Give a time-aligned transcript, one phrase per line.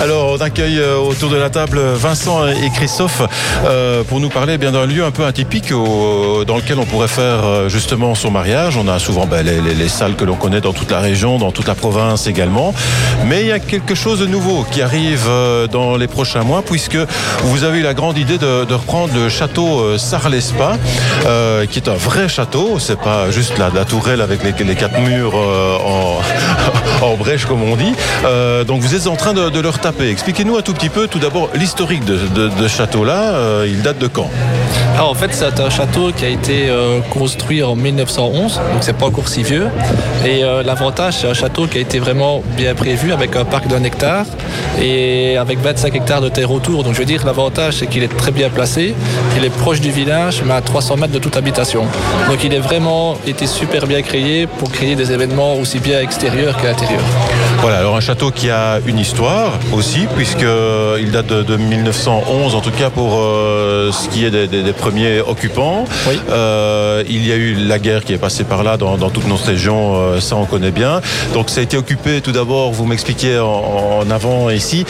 [0.00, 3.20] Alors, on accueille euh, autour de la table Vincent et Christophe
[3.66, 7.44] euh, pour nous parler bien d'un lieu un peu atypique dans lequel on pourrait faire
[7.44, 8.78] euh, justement son mariage.
[8.78, 11.68] On a souvent ben, les, salles que l'on connaît dans toute la région, dans toute
[11.68, 12.72] la province également.
[13.26, 15.28] Mais il y a quelque chose de nouveau qui arrive
[15.70, 16.98] dans les prochains mois puisque
[17.42, 20.78] vous avez eu la grande idée de, reprendre le château Sarlespa,
[21.70, 22.78] qui est un vrai château.
[22.78, 25.34] C'est pas juste la, tourelle avec les, quatre murs
[27.02, 27.92] en, brèche comme on dit.
[28.66, 32.04] donc vous êtes en train de, le Expliquez-nous un tout petit peu, tout d'abord, l'historique
[32.04, 32.18] de,
[32.60, 33.34] ce château-là.
[33.34, 34.30] Euh, il date de quand?
[34.94, 38.96] Alors, en fait, c'est un château qui a été euh, construit en 1911, donc c'est
[38.96, 39.68] pas encore si vieux.
[40.24, 43.66] Et euh, l'avantage, c'est un château qui a été vraiment bien prévu avec un parc
[43.68, 44.26] d'un hectare
[44.80, 46.84] et avec 25 hectares de terre autour.
[46.84, 48.94] Donc, je veux dire, l'avantage, c'est qu'il est très bien placé.
[49.36, 51.86] Il est proche du village, mais à 300 mètres de toute habitation.
[52.28, 56.56] Donc, il est vraiment été super bien créé pour créer des événements aussi bien extérieurs
[56.56, 57.00] qu'à l'intérieur.
[57.60, 62.70] Voilà, alors un château qui a une histoire aussi, puisqu'il date de, 1911, en tout
[62.70, 65.84] cas pour euh, ce qui est des, premiers occupants.
[66.30, 69.44] Euh, il y a eu la guerre qui est passée par là dans, toute notre
[69.44, 71.00] région, euh, ça on connaît bien.
[71.34, 74.84] Donc ça a été occupé tout d'abord, vous m'expliquiez en, avant ici,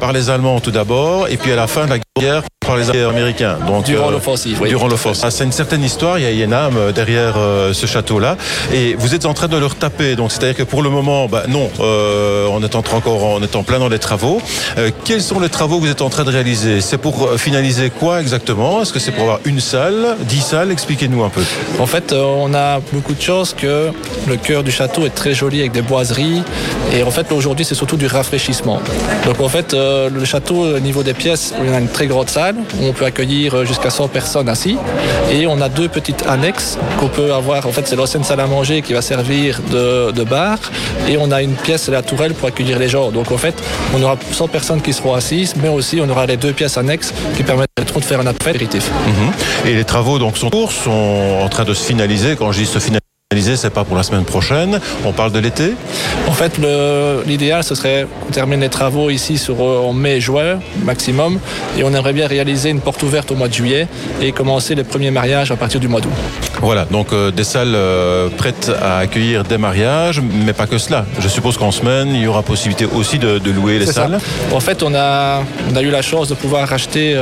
[0.00, 2.90] par les Allemands tout d'abord, et puis à la fin de la guerre par les
[2.90, 3.58] Américains.
[3.66, 4.60] Donc, durant l'offensive.
[4.66, 5.30] Durant l'offensive.
[5.30, 7.34] C'est une certaine histoire, il y a une âme derrière
[7.72, 8.36] ce château-là.
[8.72, 10.16] Et vous êtes en train de le retaper.
[10.16, 13.78] Donc c'est-à-dire que pour le moment, bah, non, on est encore on est en plein
[13.78, 14.40] dans les travaux.
[14.78, 16.80] Euh, quels sont les travaux que vous êtes en train de réaliser?
[16.80, 18.82] C'est pour euh, finaliser quoi exactement?
[18.82, 20.70] Est-ce que c'est pour avoir une salle, dix salles?
[20.70, 21.42] Expliquez-nous un peu.
[21.78, 23.90] En fait, euh, on a beaucoup de chance que
[24.26, 26.42] le cœur du château est très joli avec des boiseries.
[26.92, 28.80] Et en fait, aujourd'hui, c'est surtout du rafraîchissement.
[29.24, 32.53] Donc en fait, le château, au niveau des pièces, on a une très grande salle
[32.58, 34.76] où on peut accueillir jusqu'à 100 personnes assis.
[35.30, 37.66] Et on a deux petites annexes qu'on peut avoir.
[37.66, 40.58] En fait, c'est l'ancienne salle à manger qui va servir de, bar.
[41.08, 43.10] Et on a une pièce, la tourelle, pour accueillir les gens.
[43.10, 43.54] Donc en fait,
[43.94, 47.12] on aura 100 personnes qui seront assises, mais aussi on aura les deux pièces annexes
[47.36, 48.90] qui permettront de faire un apéritif.
[49.06, 49.70] Mhm.
[49.70, 52.36] Et les travaux donc sont, sont en train de se finaliser.
[52.36, 53.03] Quand je dis se finaliser,
[53.42, 54.80] c'est pas pour la semaine prochaine.
[55.04, 55.74] On parle de l'été
[56.26, 56.58] En fait,
[57.26, 61.38] l'idéal, ce serait qu'on termine les travaux ici sur, euh, en mai-juin maximum.
[61.78, 63.88] Et on aimerait bien réaliser une porte ouverte au mois de juillet
[64.20, 66.12] et commencer les premiers mariages à partir du mois d'août.
[66.60, 71.04] Voilà, donc euh, des salles euh, prêtes à accueillir des mariages, mais pas que cela.
[71.18, 74.18] Je suppose qu'en semaine, il y aura possibilité aussi de, louer les salles.
[74.52, 77.14] En fait, on a, on a eu la chance de pouvoir acheter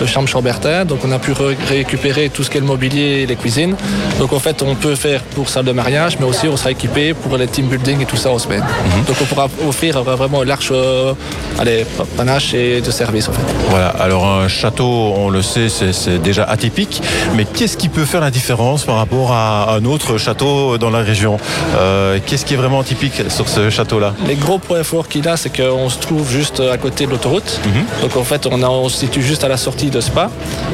[0.00, 0.84] le chambre Chambertin.
[0.84, 1.32] Donc, on a pu
[1.68, 3.76] récupérer tout ce qui est le mobilier et les cuisines.
[4.18, 7.14] Donc, en fait, on peut faire pour salle de mariage, mais aussi on sera équipé
[7.14, 8.60] pour les team building et tout ça en semaine.
[8.62, 9.04] Mhm.
[9.04, 11.14] Donc on pourra offrir vraiment l'arche euh,
[11.58, 11.84] allez,
[12.16, 13.42] panache et de service en fait.
[13.70, 17.02] Voilà, alors un château, on le sait, c'est déjà atypique,
[17.36, 21.00] mais qu'est-ce qui peut faire la différence par rapport à un autre château dans la
[21.00, 21.38] région?
[21.78, 24.14] Euh, Qu'est-ce qui est vraiment typique sur ce château-là?
[24.26, 27.60] Les gros points forts qu'il a, c'est qu'on se trouve juste à côté de l'autoroute.
[27.64, 27.84] Mhm.
[28.02, 30.30] Donc en fait, on, on, se situe juste à la sortie de Spa.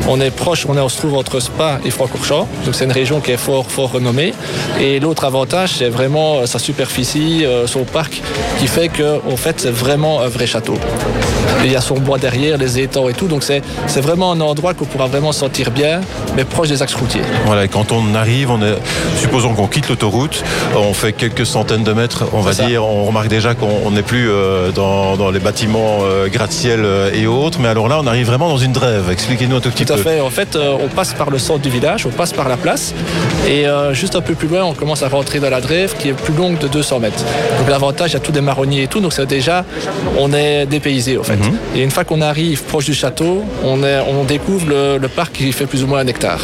[0.08, 2.46] On est proche, on, est, on se trouve entre Spa et Francorchamps.
[2.64, 4.34] Donc c'est une région qui est fort, fort renommée.
[4.80, 8.22] Et l'autre avantage, c'est vraiment euh, sa superficie, euh, son parc,
[8.60, 10.76] qui fait que, en fait, c'est vraiment un vrai château.
[11.64, 14.74] il y a son bois derrière, les étangs et tout, donc c'est vraiment un endroit
[14.74, 16.00] qu'on pourra vraiment sentir bien,
[16.36, 17.22] mais proche des axes routiers.
[17.46, 18.76] Voilà, et quand on arrive, on est,
[19.16, 20.44] supposons qu'on quitte l'autoroute,
[20.76, 24.30] on fait quelques centaines de mètres, on va dire, on remarque déjà qu'on n'est plus
[24.30, 25.98] euh, dans, les bâtiments
[26.32, 29.10] gratte-ciel et autres, mais alors là, on arrive vraiment dans une drève.
[29.10, 29.94] Expliquez-nous un tout petit peu.
[29.94, 30.20] Tout à fait.
[30.20, 32.94] En fait, on passe par le centre du village, on passe par la place,
[33.48, 36.12] et juste un peu plus loin, on commence à rentrer dans la drève qui est
[36.12, 37.24] plus longue de 200 mètres.
[37.58, 39.64] Donc l'avantage, il y a tout des marronniers et tout, donc c'est déjà,
[40.16, 41.36] on est dépaysé en fait.
[41.36, 41.58] Mhm.
[41.74, 45.52] Et une fois qu'on arrive proche du château, on, est, on découvre le, parc qui
[45.52, 46.40] fait plus ou moins un hectare.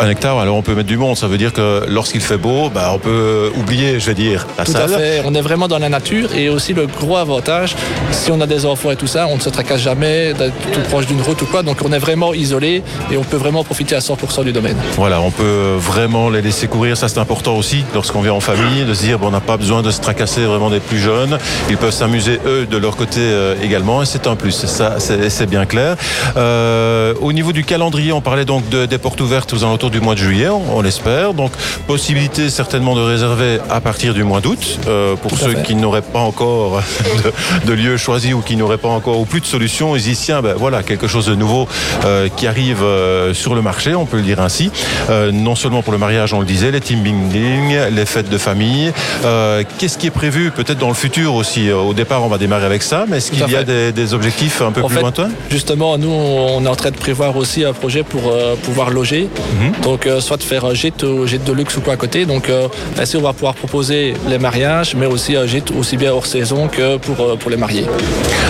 [0.00, 2.70] Un hectare, alors on peut mettre du monde, ça veut dire que lorsqu'il fait beau,
[2.70, 5.22] bah, on peut oublier, je vais dire, la tout À fait.
[5.26, 7.76] On est vraiment dans la nature et aussi le gros avantage,
[8.10, 10.80] si on a des enfants et tout ça, on ne se tracasse jamais d'être tout
[10.88, 13.94] proche d'une route ou quoi, donc on est vraiment isolé et on peut vraiment profiter
[13.94, 14.76] à 100% du domaine.
[14.96, 18.84] Voilà, on peut vraiment les laisser courir, ça c'est important aussi lorsqu'on vient en famille,
[18.84, 21.38] de se dire bon, on n'a pas besoin de se tracasser vraiment des plus jeunes.
[21.68, 24.52] Ils peuvent s'amuser eux de leur côté euh, également et c'est un plus.
[24.66, 25.96] Ça, c'est bien clair.
[26.36, 30.00] Euh, au niveau du calendrier, on parlait donc de, des portes ouvertes aux alentours du
[30.00, 31.34] mois de juillet, on, l'espère.
[31.34, 31.52] Donc
[31.86, 36.20] possibilité certainement de réserver à partir du mois d'août euh, pour ceux qui n'auraient pas
[36.20, 36.82] encore
[37.66, 39.96] de, lieu choisi ou qui n'auraient pas encore ou plus de solutions.
[39.96, 41.68] Ils disent tiens, ben voilà quelque chose de nouveau
[42.36, 42.84] qui arrive
[43.32, 44.70] sur le marché, on peut le dire ainsi.
[45.32, 48.92] non seulement pour le mariage, on le disait, les team ding, les fêtes de famille.
[49.78, 52.82] Qu'est-ce qui est prévu peut-être dans le futur aussi Au départ, on va démarrer avec
[52.82, 56.64] ça, mais est-ce qu'il y a des, objectifs un peu plus lointains Justement, nous, on
[56.64, 58.32] est en train de prévoir aussi un projet pour
[58.62, 59.28] pouvoir loger.
[59.60, 59.72] Mhm.
[59.82, 62.26] Donc, soit de faire un gîte, gîte de luxe ou quoi à côté.
[62.26, 62.50] Donc,
[62.98, 66.68] ainsi, on va pouvoir proposer les mariages, mais aussi un gîte aussi bien hors saison
[66.68, 67.86] que pour, pour les mariés.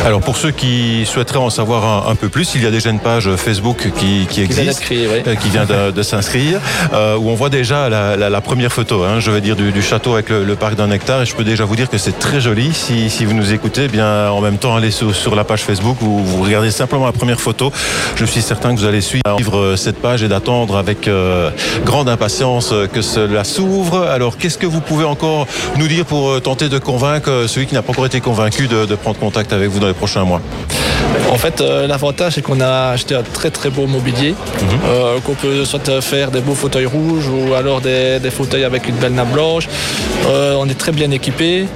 [0.04, 3.00] Alors, pour ceux qui souhaiteraient en savoir un, peu plus, il y a déjà une
[3.00, 6.60] page Facebook qui, existe, euh, qui vient de, s'inscrire,
[6.92, 10.30] euh, où on voit déjà la, première photo, hein, je vais dire, du, château avec
[10.30, 11.22] le, parc d'un hectare.
[11.22, 12.72] Et je peux déjà vous dire que c'est très joli.
[12.72, 16.18] Si, vous nous écoutez, eh bien en même temps, allez sur, la page Facebook où
[16.18, 17.72] vous regardez simplement la première photo.
[18.16, 21.50] Je suis certain que vous allez suivre cette page et d'attendre avec euh,
[21.84, 24.02] grande impatience que cela s'ouvre.
[24.02, 25.46] Alors, qu'est-ce que vous pouvez encore
[25.76, 29.18] nous dire pour tenter de convaincre celui qui n'a pas encore été convaincu de prendre
[29.18, 30.40] contact avec vous dans les prochains mois?
[31.30, 34.68] En fait, euh, l'avantage, c'est qu'on a acheté un très très beau mobilier, mhm.
[34.86, 38.96] euh, qu'on peut soit faire des beaux fauteuils rouges ou alors des, fauteuils avec une
[38.96, 39.68] belle nappe blanche.
[40.26, 41.66] Euh, on est très bien équipé.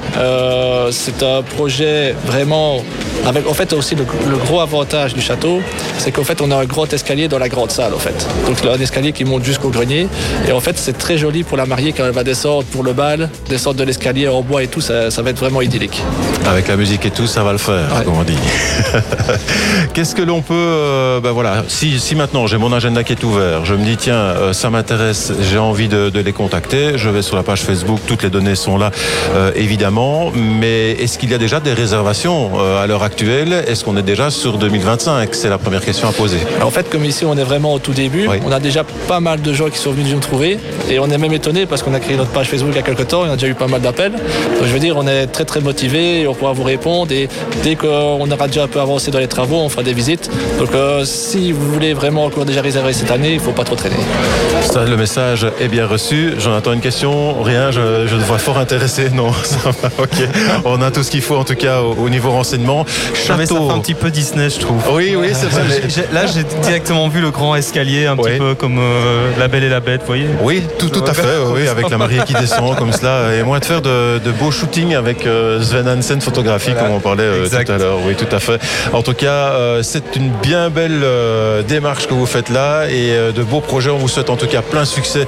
[0.90, 2.82] c'est un projet vraiment
[3.26, 4.04] avec en fait aussi le,
[4.46, 5.60] gros avantage du château,
[5.98, 8.26] c'est qu'en fait on a un grand escalier dans la grande salle en fait.
[8.46, 10.08] Donc un escalier qui monte jusqu'au grenier.
[10.48, 12.92] Et en fait c'est très joli pour la mariée quand elle va descendre pour le
[12.92, 16.02] bal, descendre de l'escalier en bois et tout, ça, va être vraiment idyllique.
[16.46, 18.38] Avec la musique et tout, ça va le faire, comme on dit.
[19.94, 23.24] Qu'est-ce que l'on peut, euh, ben voilà, si, si maintenant j'ai mon agenda qui est
[23.24, 27.22] ouvert, je me dis tiens, euh, ça m'intéresse, j'ai envie de, les contacter, je vais
[27.22, 28.90] sur la page Facebook, toutes les données sont là
[29.34, 33.52] euh, évidemment, mais est-ce qu'il y a déjà des réservations à l'heure actuelle?
[33.66, 36.38] Est-ce qu'on est déjà sur 2025 C'est la première question à poser.
[36.62, 38.28] En fait, comme ici, on est vraiment au tout début.
[38.44, 40.58] On a déjà pas mal de gens qui sont venus nous trouver.
[40.90, 42.82] Et on est même étonné parce qu'on a créé notre page Facebook il y a
[42.82, 43.24] quelques temps.
[43.24, 44.12] Il y a déjà eu pas mal d'appels.
[44.12, 46.26] Donc, je veux dire, on est très très motivé.
[46.26, 47.12] On pourra vous répondre.
[47.12, 47.28] Et
[47.62, 50.30] dès qu'on aura déjà un peu avancé dans les travaux, on fera des visites.
[50.58, 53.64] Donc, euh, si vous voulez vraiment encore déjà réserver cette année, il ne faut pas
[53.64, 53.96] trop traîner.
[54.62, 56.34] Ça, le message est bien reçu.
[56.38, 57.42] J'en attends une question.
[57.42, 59.08] Rien, je, je vois fort intéressé.
[59.18, 60.28] Non, ça va, ok.
[60.64, 62.84] On a tout ce qu'il faut en tout cas au niveau renseignement
[63.14, 63.46] château.
[63.46, 64.80] ça fait un petit peu Disney, je trouve.
[64.92, 65.62] Oui, oui, c'est vrai.
[66.12, 69.68] Là, j'ai directement vu le grand escalier, un petit peu comme euh, La Belle et
[69.68, 71.22] la Bête, vous voyez Oui, tout, tout à fait,
[71.52, 73.34] oui, avec la mariée qui descend comme cela.
[73.34, 77.24] Et moi, de faire de, beaux shootings avec euh, Sven Hansen photographie, comme on parlait
[77.24, 77.98] euh, tout à l'heure.
[78.06, 78.60] Oui, tout à fait.
[78.92, 81.02] En tout cas, c'est une bien belle
[81.66, 83.88] démarche que vous faites là et de beaux projets.
[83.88, 85.26] On vous souhaite en tout cas plein succès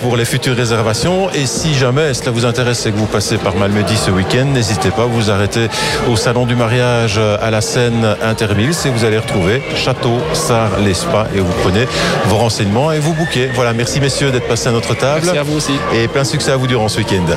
[0.00, 1.28] pour les futures réservations.
[1.32, 4.90] Et si jamais cela vous intéresse et que vous passez par Malmedy ce week-end, n'hésitez
[4.90, 5.68] pas, vous arrêtez
[6.08, 11.26] au salon du mariage à la scène Intermills et vous allez retrouver Château, Sar, l'Espa
[11.34, 11.88] et vous prenez
[12.26, 13.50] vos renseignements et vous bouquez.
[13.54, 15.22] Voilà, merci messieurs d'être passés à notre table.
[15.24, 15.72] Merci à vous aussi.
[15.96, 17.24] Et plein succès à vous durant ce week-end.